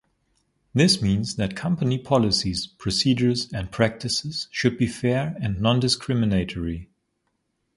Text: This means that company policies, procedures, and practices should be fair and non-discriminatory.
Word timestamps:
This 0.73 0.99
means 0.99 1.35
that 1.35 1.55
company 1.55 1.99
policies, 1.99 2.65
procedures, 2.65 3.47
and 3.53 3.69
practices 3.71 4.47
should 4.49 4.75
be 4.75 4.87
fair 4.87 5.37
and 5.39 5.61
non-discriminatory. 5.61 6.89